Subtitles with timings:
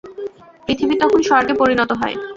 [0.65, 2.15] পৃথিবী তখন স্বর্গে পরিণত হয়।